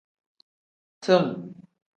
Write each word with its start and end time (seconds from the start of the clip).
Tim. 1.01 1.25